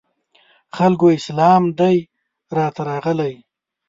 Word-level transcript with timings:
خلکو 0.75 1.05
اسلام 1.17 1.63
دی 1.79 1.97
درته 2.49 2.81
راغلی 2.89 3.33